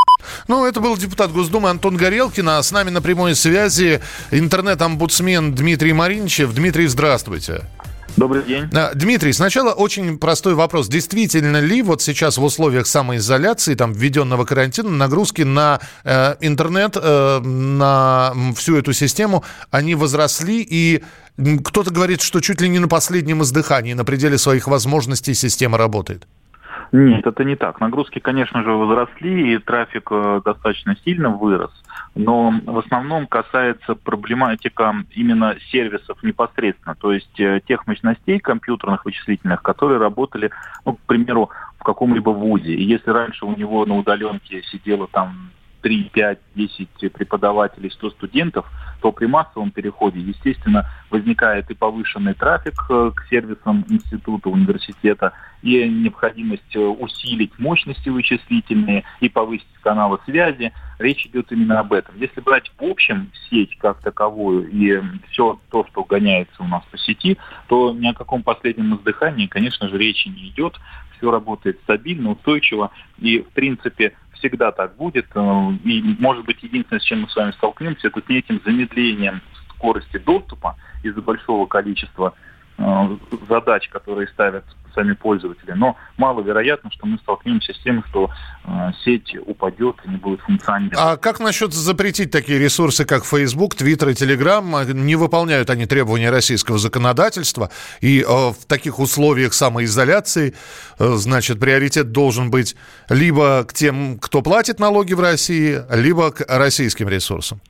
[0.48, 4.00] Ну, это был депутат Госдумы Антон Горелкин, а с нами на прямой связи
[4.32, 6.54] интернет-омбудсмен Дмитрий Маринчев.
[6.54, 7.62] Дмитрий, здравствуйте.
[8.20, 8.70] Добрый день.
[8.96, 10.90] Дмитрий, сначала очень простой вопрос.
[10.90, 17.40] Действительно ли вот сейчас в условиях самоизоляции, там, введенного карантина, нагрузки на э, интернет, э,
[17.40, 21.02] на всю эту систему, они возросли и
[21.64, 26.28] кто-то говорит, что чуть ли не на последнем издыхании, на пределе своих возможностей система работает?
[26.92, 27.80] Нет, это не так.
[27.80, 31.72] Нагрузки, конечно же, возросли, и трафик э, достаточно сильно вырос.
[32.16, 39.62] Но в основном касается проблематика именно сервисов непосредственно, то есть э, тех мощностей компьютерных вычислительных,
[39.62, 40.50] которые работали,
[40.86, 42.74] ну, к примеру, в каком-либо вузе.
[42.74, 48.66] И если раньше у него на удаленке сидело там 3, 5, 10 преподавателей, 100 студентов,
[49.02, 55.88] то при массовом переходе, естественно, возникает и повышенный трафик э, к сервисам института, университета, и
[55.88, 60.74] необходимость э, усилить мощности вычислительные и повысить каналы связи.
[61.00, 62.16] Речь идет именно об этом.
[62.18, 66.98] Если брать в общем сеть как таковую и все то, что гоняется у нас по
[66.98, 67.38] сети,
[67.68, 70.78] то ни о каком последнем издыхании, конечно же, речи не идет.
[71.20, 72.92] Все работает стабильно, устойчиво.
[73.20, 75.28] И, в принципе, всегда так будет.
[75.36, 79.42] Э, и, может быть, единственное, с чем мы с вами столкнемся, это с неким замедлением
[79.76, 82.34] скорости доступа из-за большого количества
[83.48, 84.64] задач, которые ставят
[84.96, 85.72] сами пользователи.
[85.72, 88.30] Но маловероятно, что мы столкнемся с тем, что
[88.66, 90.98] э, сеть упадет и не будет функционировать.
[91.00, 94.94] А как насчет запретить такие ресурсы, как Facebook, Twitter и Telegram?
[94.94, 97.70] Не выполняют они требования российского законодательства,
[98.02, 100.54] и э, в таких условиях самоизоляции,
[100.98, 102.76] э, значит, приоритет должен быть
[103.10, 107.62] либо к тем, кто платит налоги в России, либо к российским ресурсам.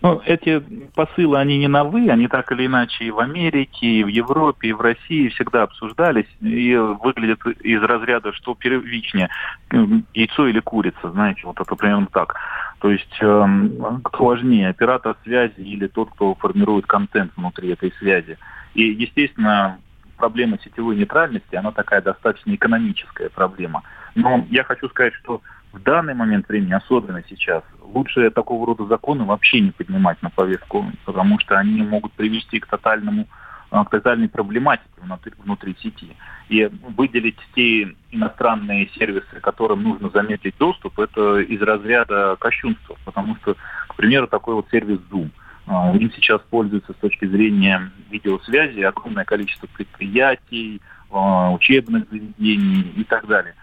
[0.00, 0.60] Ну, эти
[0.94, 4.72] посылы, они не новые, они так или иначе и в Америке, и в Европе, и
[4.72, 9.28] в России всегда обсуждались и выглядят из разряда, что первичнее,
[9.70, 12.34] яйцо или курица, знаете, вот это примерно так.
[12.80, 13.68] То есть э,
[14.02, 18.38] кто важнее, оператор связи или тот, кто формирует контент внутри этой связи.
[18.74, 19.78] И, естественно,
[20.16, 23.84] проблема сетевой нейтральности, она такая достаточно экономическая проблема.
[24.16, 29.24] Но я хочу сказать, что в данный момент времени, особенно сейчас, лучше такого рода законы
[29.24, 33.26] вообще не поднимать на повестку, потому что они могут привести к тотальному
[33.70, 36.14] а, к тотальной проблематике внутри, внутри сети.
[36.50, 43.56] И выделить те иностранные сервисы, которым нужно замедлить доступ, это из разряда кощунства, потому что,
[43.88, 45.30] к примеру, такой вот сервис Zoom.
[45.66, 50.80] А, им сейчас пользуется с точки зрения видеосвязи огромное количество предприятий,
[51.10, 53.54] учебных заведений и так далее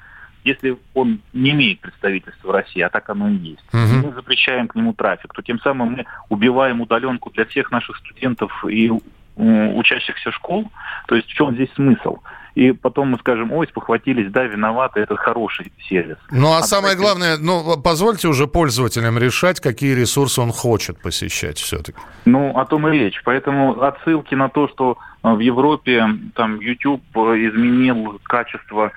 [0.43, 4.07] если он не имеет представительства в России, а так оно и есть, угу.
[4.07, 8.51] мы запрещаем к нему трафик, то тем самым мы убиваем удаленку для всех наших студентов
[8.65, 8.91] и
[9.35, 10.69] учащихся школ.
[11.07, 12.17] То есть в чем здесь смысл?
[12.55, 16.17] И потом мы скажем, ой, спохватились, да, виноваты, это хороший сервис.
[16.29, 17.01] Ну, а, а самое давайте...
[17.01, 21.97] главное, ну, позвольте уже пользователям решать, какие ресурсы он хочет посещать все-таки.
[22.25, 23.21] Ну, о том и речь.
[23.23, 26.03] Поэтому отсылки на то, что в Европе
[26.35, 28.91] там YouTube изменил качество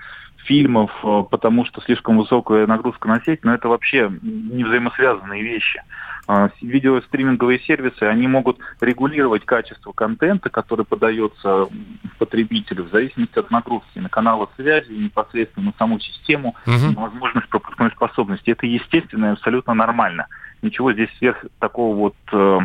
[0.45, 5.83] фильмов, э, потому что слишком высокая нагрузка на сеть, но это вообще не взаимосвязанные вещи.
[6.29, 11.67] А, видеостриминговые сервисы, они могут регулировать качество контента, который подается
[12.19, 16.93] потребителю в зависимости от нагрузки на каналы связи, непосредственно на саму систему, угу.
[16.95, 18.51] на возможность пропускной способности.
[18.51, 20.27] Это естественно и абсолютно нормально.
[20.63, 22.59] Ничего здесь сверх такого вот э,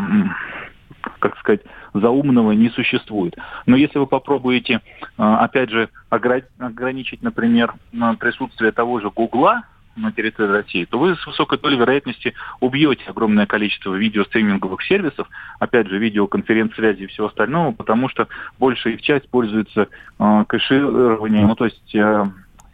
[1.20, 1.62] как сказать,
[1.94, 3.36] заумного не существует.
[3.66, 4.82] Но если вы попробуете,
[5.18, 7.74] а, опять же, ограничить, например,
[8.20, 9.64] присутствие того же Гугла
[9.98, 15.28] на территории России, то вы с высокой долей вероятности убьете огромное количество видеостриминговых сервисов,
[15.60, 18.28] опять же, видеоконференц-связи и всего остального, потому что
[18.60, 19.88] большая их часть пользуется
[20.20, 22.26] э, кэшированием, ну, то есть э,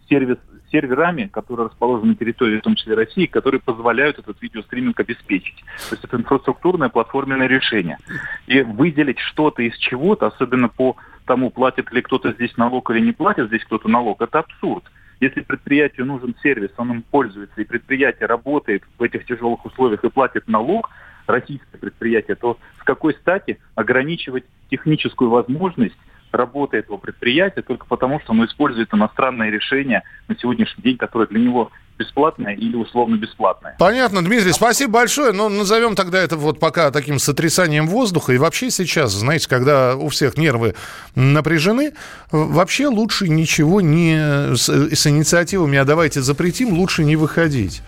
[0.10, 0.38] сервис
[0.74, 5.64] серверами, которые расположены на территории, в том числе России, которые позволяют этот видеостриминг обеспечить.
[5.90, 7.98] То есть это инфраструктурное платформенное решение.
[8.48, 13.12] И выделить что-то из чего-то, особенно по тому, платит ли кто-то здесь налог или не
[13.12, 14.84] платит здесь кто-то налог, это абсурд.
[15.20, 20.10] Если предприятию нужен сервис, он им пользуется, и предприятие работает в этих тяжелых условиях и
[20.10, 20.90] платит налог,
[21.28, 25.96] российское предприятие, то с какой стати ограничивать техническую возможность
[26.34, 31.40] работы этого предприятия только потому, что оно использует иностранные решения на сегодняшний день, которые для
[31.40, 33.76] него бесплатное или условно бесплатное.
[33.78, 35.32] Понятно, Дмитрий, спасибо большое.
[35.32, 38.34] Ну, назовем тогда это вот пока таким сотрясанием воздуха.
[38.34, 40.76] И вообще сейчас, знаете, когда у всех нервы
[41.16, 41.94] напряжены,
[42.32, 47.84] вообще лучше ничего не с, с инициативами, а давайте запретим, лучше не выходить.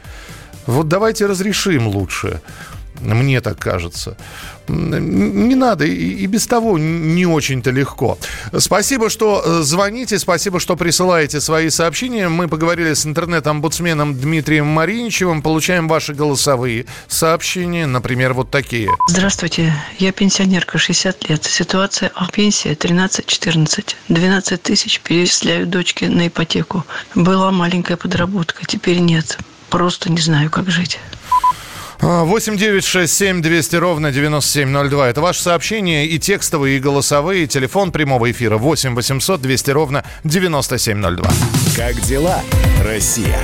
[0.68, 2.42] Вот давайте разрешим лучше.
[3.02, 4.18] Мне так кажется.
[4.68, 8.18] Не надо, и без того не очень-то легко.
[8.58, 12.30] Спасибо, что э, звоните, спасибо, что присылаете свои сообщения.
[12.30, 18.90] Мы поговорили с интернет-омбудсменом Дмитрием Мариничевым, получаем ваши голосовые сообщения, например, вот такие.
[19.08, 21.44] Здравствуйте, я пенсионерка, 60 лет.
[21.44, 23.96] Ситуация о пенсии 13-14.
[24.10, 26.84] 12 тысяч перечисляю дочке на ипотеку.
[27.14, 29.38] Была маленькая подработка, теперь нет.
[29.70, 31.00] Просто не знаю, как жить.
[32.00, 35.10] 8 9 6 7 200 ровно 9702.
[35.10, 37.48] Это ваше сообщение и текстовые, и голосовые.
[37.48, 41.30] Телефон прямого эфира 8 800 200 ровно 9702.
[41.76, 42.42] Как дела,
[42.84, 43.40] Россия?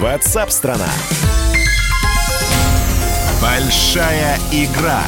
[0.00, 0.88] Ватсап-страна!
[3.40, 5.02] Большая игра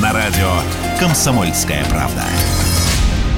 [0.00, 0.50] на радио
[0.98, 2.24] «Комсомольская правда».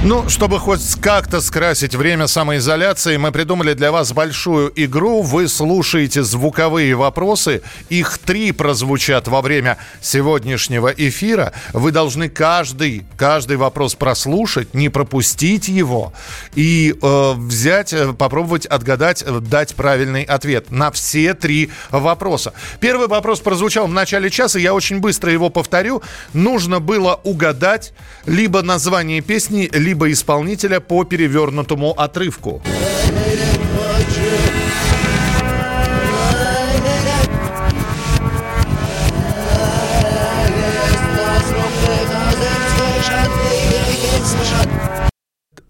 [0.05, 5.23] Ну, чтобы хоть как-то скрасить время самоизоляции, мы придумали для вас большую игру.
[5.23, 7.63] Вы слушаете звуковые вопросы.
[7.89, 11.53] Их три прозвучат во время сегодняшнего эфира.
[11.73, 16.13] Вы должны каждый, каждый вопрос прослушать, не пропустить его
[16.57, 22.55] и э, взять, э, попробовать отгадать, э, дать правильный ответ на все три вопроса.
[22.81, 26.03] Первый вопрос прозвучал в начале часа, я очень быстро его повторю.
[26.33, 27.93] Нужно было угадать
[28.27, 32.63] либо название песни, либо либо исполнителя по перевернутому отрывку.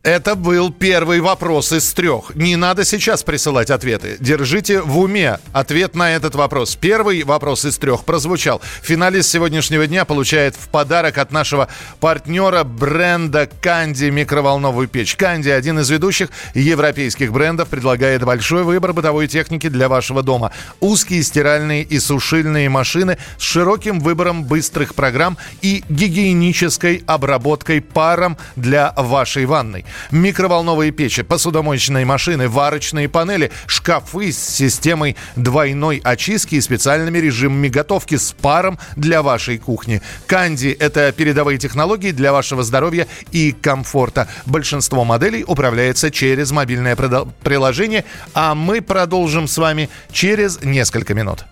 [0.02, 2.34] Это был первый вопрос из трех.
[2.34, 4.16] Не надо сейчас присылать ответы.
[4.18, 6.74] Держите в уме ответ на этот вопрос.
[6.74, 8.60] Первый вопрос из трех прозвучал.
[8.82, 11.68] Финалист сегодняшнего дня получает в подарок от нашего
[12.00, 15.14] партнера бренда Канди микроволновую печь.
[15.14, 20.50] Канди, один из ведущих европейских брендов, предлагает большой выбор бытовой техники для вашего дома.
[20.80, 28.92] Узкие стиральные и сушильные машины с широким выбором быстрых программ и гигиенической обработкой паром для
[28.96, 37.18] вашей ванной микроволновые печи, посудомоечные машины, варочные панели, шкафы с системой двойной очистки и специальными
[37.18, 40.02] режимами готовки с паром для вашей кухни.
[40.26, 44.28] Канди– это передовые технологии для вашего здоровья и комфорта.
[44.46, 51.44] Большинство моделей управляется через мобильное приложение, а мы продолжим с вами через несколько минут.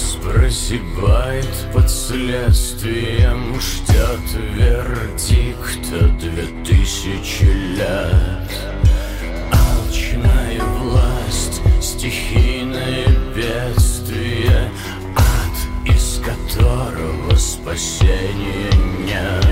[0.00, 4.20] Христос прозябает под следствием, ждет
[4.54, 7.44] вердикта две тысячи
[7.76, 8.50] лет.
[9.52, 14.70] Алчная власть, стихийное бедствие,
[15.16, 19.46] ад, из которого спасения нет.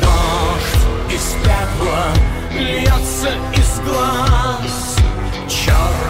[0.00, 2.06] Дождь из пепла
[2.58, 4.96] льется из глаз
[5.48, 6.09] Черная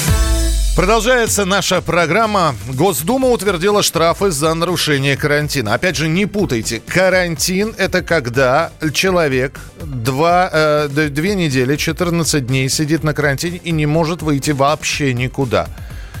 [0.75, 2.55] Продолжается наша программа.
[2.73, 5.73] Госдума утвердила штрафы за нарушение карантина.
[5.73, 6.81] Опять же, не путайте.
[6.87, 13.85] Карантин– это когда человек два, э, две недели, 14 дней сидит на карантине и не
[13.85, 15.67] может выйти вообще никуда.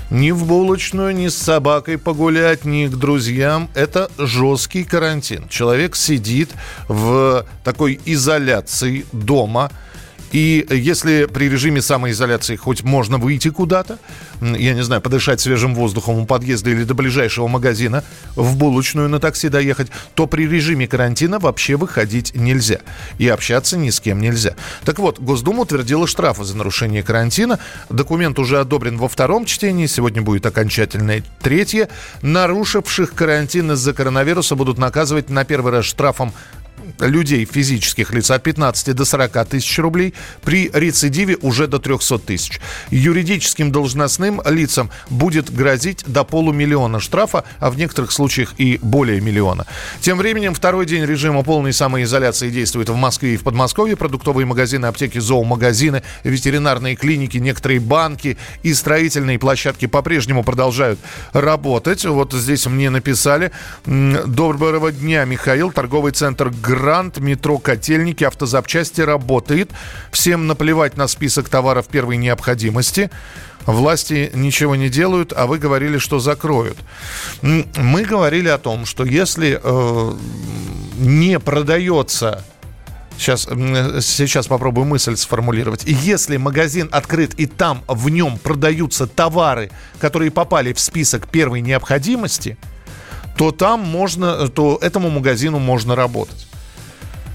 [0.09, 3.69] Ни в булочную, ни с собакой погулять, ни к друзьям.
[3.73, 5.47] Это жесткий карантин.
[5.47, 6.49] Человек сидит
[6.89, 9.71] в такой изоляции дома–
[10.31, 13.99] и если при режиме самоизоляции хоть можно выйти куда-то,
[14.41, 18.03] я не знаю, подышать свежим воздухом у подъезда или до ближайшего магазина,
[18.35, 22.79] в булочную на такси доехать, то при режиме карантина вообще выходить нельзя.
[23.17, 24.55] И общаться ни с кем нельзя.
[24.85, 27.59] Так вот, Госдума утвердила штрафы за нарушение карантина.
[27.89, 29.85] Документ уже одобрен во втором чтении.
[29.85, 31.89] Сегодня будет окончательное третье.
[32.21, 36.33] Нарушивших карантин из-за коронавируса будут наказывать на первый раз штрафом
[36.99, 40.13] людей, физических лиц, от 15 до 40 тысяч рублей,
[40.43, 42.59] при рецидиве уже до 300 тысяч.
[42.89, 49.65] Юридическим должностным лицам будет грозить до полумиллиона штрафа, а в некоторых случаях и более миллиона.
[50.01, 53.95] Тем временем второй день режима полной самоизоляции действует в Москве и в Подмосковье.
[53.95, 60.99] Продуктовые магазины, аптеки, зоомагазины, ветеринарные клиники, некоторые банки и строительные площадки по-прежнему продолжают
[61.33, 62.05] работать.
[62.05, 63.51] Вот здесь мне написали.
[63.85, 65.71] Доброго дня, Михаил.
[65.71, 66.49] Торговый центр
[66.81, 69.69] Грант, метро Котельники, автозапчасти работает.
[70.11, 73.11] Всем наплевать на список товаров первой необходимости.
[73.67, 76.79] Власти ничего не делают, а вы говорили, что закроют.
[77.43, 80.13] Мы говорили о том, что если э,
[80.97, 82.43] не продается
[83.15, 85.83] Сейчас, сейчас попробую мысль сформулировать.
[85.85, 89.69] Если магазин открыт и там в нем продаются товары,
[89.99, 92.57] которые попали в список первой необходимости,
[93.37, 96.47] то там можно, то этому магазину можно работать.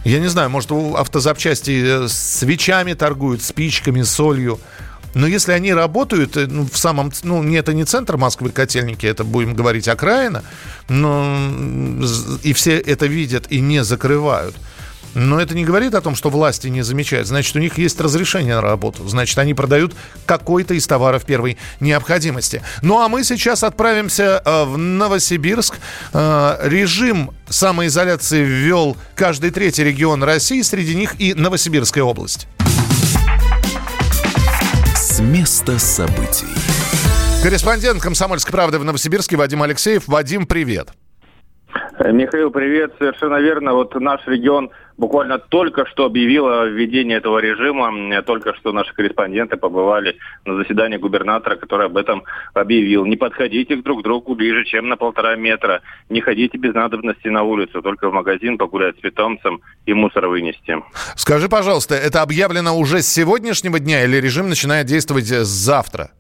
[0.07, 4.61] Я не знаю, может, автозапчасти э, свечами торгуют, спичками, солью.
[5.15, 7.11] Но если они работают э, ну, в самом...
[7.25, 10.45] Ну, не, это не центр Москвы, котельники, это, будем говорить, окраина,
[10.89, 11.51] но
[12.45, 14.55] и все это видят и не закрывают–
[15.15, 17.27] но это не говорит о том, что власти не замечают.
[17.27, 19.07] Значит, у них есть разрешение на работу.
[19.09, 19.95] Значит, они продают
[20.27, 22.63] какой-то из товаров первой необходимости.
[22.83, 25.79] Ну а мы сейчас отправимся э, в Новосибирск.
[26.13, 32.47] Э, режим самоизоляции ввел каждый третий регион России, среди них и Новосибирская область.
[34.95, 36.47] С места событий.
[37.43, 40.09] Корреспондент «Комсомольской правды» в Новосибирске Вадим Алексеев.
[40.09, 40.89] Вадим, привет.
[42.05, 42.93] Михаил, привет.
[42.99, 43.75] Совершенно верно.
[43.75, 48.23] Вот наш регион буквально только что объявила введение этого режима.
[48.23, 52.25] Только что наши корреспонденты побывали на заседании губернатора, который об этом
[52.55, 53.05] объявил.
[53.05, 55.83] Не подходите друг к другу ближе, чем на полтора метра.
[56.09, 60.77] Не ходите без надобности на улицу, только в магазин погулять с питомцем и мусор вынести.
[61.17, 66.11] Скажи, пожалуйста, это объявлено уже с сегодняшнего дня или режим начинает действовать завтра?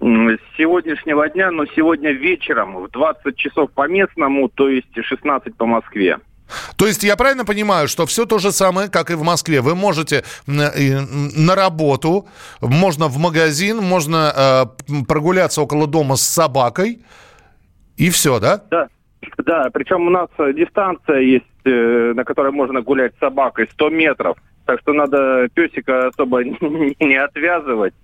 [0.00, 5.66] с сегодняшнего дня, но сегодня вечером в 20 часов по местному, то есть 16 по
[5.66, 6.18] Москве.
[6.76, 9.60] То есть я правильно понимаю, что все то же самое, как и в Москве.
[9.60, 12.26] Вы можете на работу,
[12.60, 17.00] можно в магазин, можно э, прогуляться около дома с собакой,
[17.96, 18.62] и все, да?
[18.70, 18.88] Да.
[19.38, 24.36] Да, причем у нас дистанция есть, э, на которой можно гулять с собакой, 100 метров.
[24.64, 26.44] Так что надо песика особо
[27.00, 27.94] не отвязывать.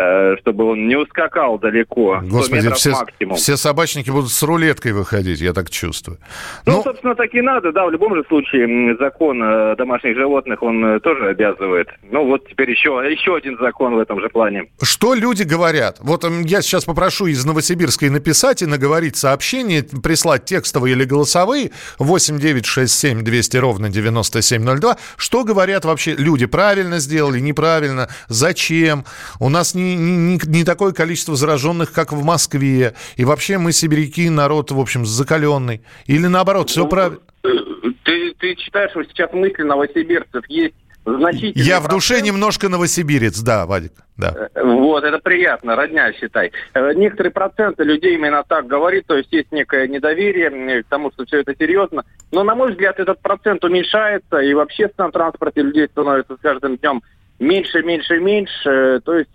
[0.00, 2.20] Э, чтобы он не ускакал далеко.
[2.22, 3.36] Господи, все, максимум.
[3.36, 6.18] все собачники будут с рулеткой выходить, я так чувствую.
[6.66, 9.40] Ну, ну, собственно, так и надо, да, в любом же случае закон
[9.76, 11.88] домашних животных, он э, тоже обязывает.
[12.12, 14.66] Ну, вот теперь еще, еще один закон в этом же плане.
[14.80, 15.96] Что люди говорят?
[16.00, 22.38] Вот я сейчас попрошу из Новосибирска написать и наговорить сообщение, прислать текстовые или голосовые 8
[22.38, 24.96] 9 6 7 200 ровно 9702.
[25.16, 26.46] Что говорят вообще люди?
[26.46, 28.08] Правильно сделали, неправильно?
[28.28, 29.04] Зачем?
[29.40, 32.94] У нас не, не, не такое количество зараженных, как в Москве.
[33.16, 35.82] И вообще мы сибиряки, народ, в общем, закаленный.
[36.06, 37.18] Или наоборот, все ну, правильно.
[37.42, 40.74] Ты, ты читаешь, что сейчас мысли новосибирцев есть
[41.16, 44.48] значительный Я в душе немножко новосибирец, да, Вадик, да.
[44.54, 46.52] Э, вот, это приятно, родня, считай.
[46.74, 51.24] Э, некоторые проценты людей именно так говорит, то есть есть некое недоверие к тому, что
[51.24, 52.04] все это серьезно.
[52.32, 56.76] Но, на мой взгляд, этот процент уменьшается, и в общественном транспорте людей становится с каждым
[56.76, 57.02] днем
[57.38, 59.00] меньше, меньше, меньше.
[59.04, 59.30] То есть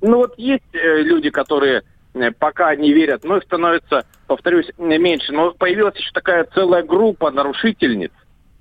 [0.00, 1.82] ну вот есть э, люди, которые
[2.14, 5.32] э, пока не верят, но их становится, повторюсь, меньше.
[5.32, 8.12] Но появилась еще такая целая группа нарушительниц.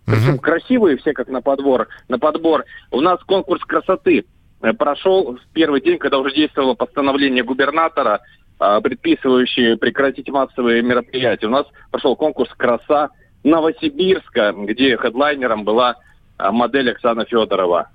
[0.06, 1.88] Причем красивые все, как на подбор.
[2.08, 2.64] На подбор.
[2.92, 4.26] У нас конкурс красоты
[4.62, 8.22] э, прошел в первый день, когда уже действовало постановление губернатора,
[8.58, 11.48] предписывающее прекратить массовые мероприятия.
[11.48, 13.10] У нас прошел конкурс «Краса»
[13.44, 15.98] Новосибирска, где хедлайнером была
[16.40, 17.90] модель Оксана Федорова.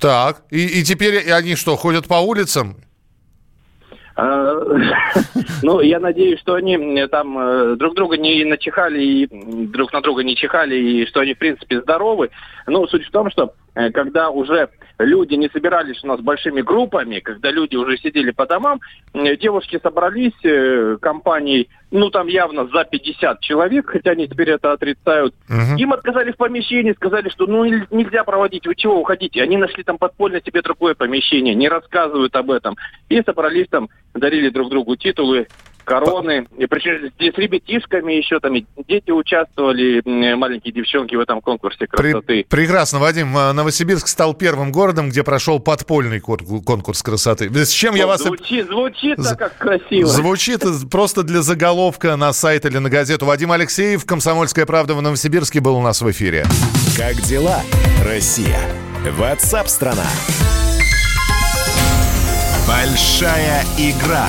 [0.00, 2.76] Так, и, и теперь они что, ходят по улицам?
[4.16, 4.54] А,
[5.62, 10.22] ну, я надеюсь, что они там э, друг друга не начихали и друг на друга
[10.24, 12.30] не чихали, и что они, в принципе, здоровы.
[12.66, 14.70] Но суть в том, что э, когда уже
[15.04, 18.80] люди не собирались у нас большими группами, когда люди уже сидели по домам,
[19.14, 25.34] девушки собрались э, компанией, ну там явно за 50 человек, хотя они теперь это отрицают.
[25.48, 25.78] Угу.
[25.78, 29.42] Им отказали в помещении, сказали, что ну нельзя проводить, вы чего уходите?
[29.42, 32.76] Они нашли там подпольно себе другое помещение, не рассказывают об этом.
[33.08, 35.46] И собрались там, дарили друг другу титулы,
[35.90, 36.46] короны.
[36.56, 40.02] И причем с ребятишками еще там и дети участвовали,
[40.34, 42.22] маленькие девчонки в этом конкурсе красоты.
[42.26, 43.36] При, прекрасно, Вадим.
[43.36, 47.50] А, Новосибирск стал первым городом, где прошел подпольный конкурс красоты.
[47.52, 48.22] С чем я вас...
[48.22, 50.08] Звучит, звучит так как красиво.
[50.08, 53.26] Звучит просто для заголовка на сайт или на газету.
[53.26, 56.44] Вадим Алексеев, «Комсомольская правда» в Новосибирске был у нас в эфире.
[56.96, 57.62] Как дела,
[58.04, 58.60] Россия?
[59.16, 60.06] Ватсап-страна!
[62.68, 64.28] Большая игра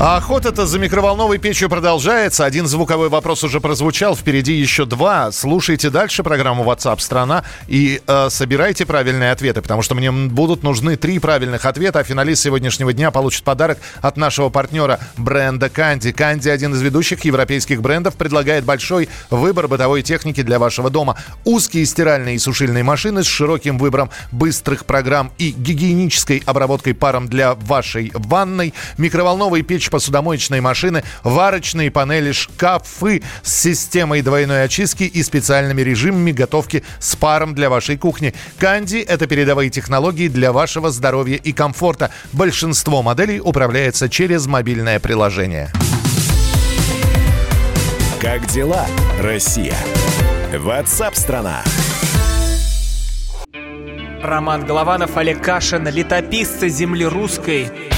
[0.00, 2.44] Охота-то за микроволновой печью продолжается.
[2.44, 5.32] Один звуковой вопрос уже прозвучал, впереди еще два.
[5.32, 10.94] Слушайте дальше программу WhatsApp страна и э, собирайте правильные ответы, потому что мне будут нужны
[10.94, 16.12] три правильных ответа, а финалист сегодняшнего дня получит подарок от нашего партнера бренда Канди.
[16.12, 21.16] Канди один из ведущих европейских брендов, предлагает большой выбор бытовой техники для вашего дома.
[21.44, 27.54] Узкие стиральные и сушильные машины с широким выбором быстрых программ и гигиенической обработкой паром для
[27.56, 35.22] вашей ванной, микроволновые печь печь, посудомоечные машины, варочные панели, шкафы с системой двойной очистки и
[35.22, 38.34] специальными режимами готовки с паром для вашей кухни.
[38.58, 42.10] Канди– это передовые технологии для вашего здоровья и комфорта.
[42.32, 45.70] Большинство моделей управляется через мобильное приложение.
[48.20, 48.86] Как дела,
[49.20, 49.76] Россия?
[50.56, 51.62] Ватсап-страна!
[54.20, 57.70] Роман Голованов, Олег Кашин, летописцы земли русской–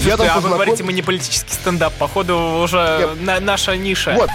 [0.00, 1.92] Я там а вы говорите, мы не политический стендап.
[1.94, 4.14] Походу, уже на, наша ниша.
[4.14, 4.30] Вот.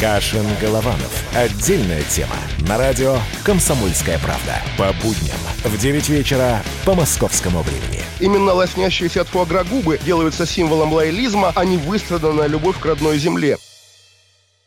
[0.00, 1.24] Кашин Голованов.
[1.34, 2.36] Отдельная тема.
[2.68, 4.62] На радио «Комсомольская правда».
[4.76, 8.02] По будням в 9 вечера по московскому времени.
[8.20, 13.58] Именно лоснящиеся от фуагра губы делаются символом лоялизма, а не выстраданная любовь к родной земле.